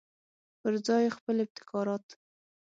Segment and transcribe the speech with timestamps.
[0.61, 2.05] پرځای یې خپل ابتکارات.